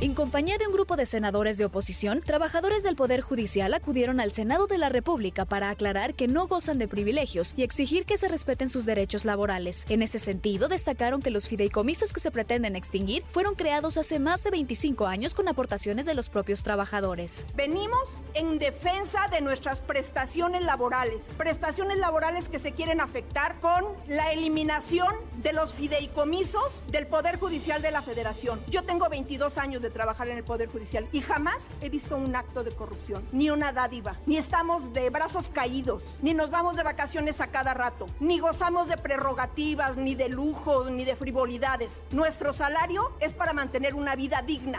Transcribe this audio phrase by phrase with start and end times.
[0.00, 4.32] En compañía de un grupo de senadores de oposición, trabajadores del Poder Judicial acudieron al
[4.32, 8.26] Senado de la República para aclarar que no gozan de privilegios y exigir que se
[8.26, 9.86] respeten sus derechos laborales.
[9.88, 14.42] En ese sentido, destacaron que los fideicomisos que se pretenden extinguir fueron creados hace más
[14.42, 17.46] de 25 años con aportaciones de los propios trabajadores.
[17.54, 24.32] Venimos en defensa de nuestras prestaciones laborales, prestaciones laborales que se quieren afectar con la
[24.32, 28.60] eliminación de los fideicomisos del Poder Judicial de la Federación.
[28.68, 32.34] Yo tengo 22 años de trabajar en el Poder Judicial y jamás he visto un
[32.34, 36.82] acto de corrupción, ni una dádiva, ni estamos de brazos caídos, ni nos vamos de
[36.82, 42.06] vacaciones a cada rato, ni gozamos de prerrogativas, ni de lujos, ni de frivolidades.
[42.10, 44.78] Nuestro salario es para mantener una vida digna.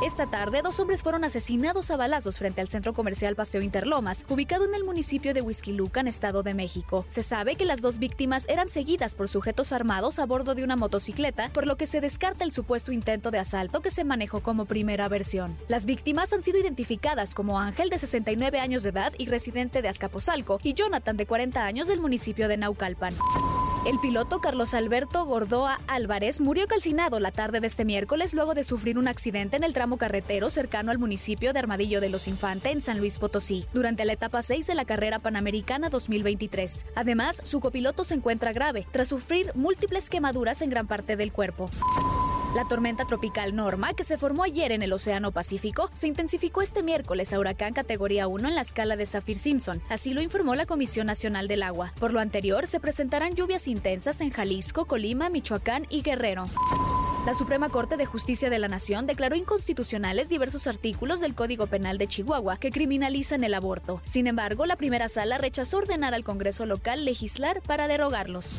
[0.00, 4.64] Esta tarde, dos hombres fueron asesinados a balazos frente al centro comercial Paseo Interlomas, ubicado
[4.64, 7.04] en el municipio de Huizquilucan, Estado de México.
[7.08, 10.76] Se sabe que las dos víctimas eran seguidas por sujetos armados a bordo de una
[10.76, 14.66] motocicleta, por lo que se descarta el supuesto intento de asalto que se manejó como
[14.66, 15.58] primera versión.
[15.66, 19.88] Las víctimas han sido identificadas como Ángel, de 69 años de edad y residente de
[19.88, 23.14] Azcapotzalco, y Jonathan, de 40 años, del municipio de Naucalpan.
[23.86, 28.64] El piloto Carlos Alberto Gordoa Álvarez murió calcinado la tarde de este miércoles luego de
[28.64, 32.70] sufrir un accidente en el tramo carretero cercano al municipio de Armadillo de los Infante
[32.70, 36.86] en San Luis Potosí, durante la etapa 6 de la carrera panamericana 2023.
[36.96, 41.70] Además, su copiloto se encuentra grave tras sufrir múltiples quemaduras en gran parte del cuerpo.
[42.58, 46.82] La tormenta tropical Norma, que se formó ayer en el Océano Pacífico, se intensificó este
[46.82, 51.06] miércoles a huracán categoría 1 en la escala de Saffir-Simpson, así lo informó la Comisión
[51.06, 51.92] Nacional del Agua.
[52.00, 56.46] Por lo anterior, se presentarán lluvias intensas en Jalisco, Colima, Michoacán y Guerrero.
[57.26, 61.96] La Suprema Corte de Justicia de la Nación declaró inconstitucionales diversos artículos del Código Penal
[61.96, 64.02] de Chihuahua que criminalizan el aborto.
[64.04, 68.58] Sin embargo, la primera sala rechazó ordenar al Congreso local legislar para derogarlos.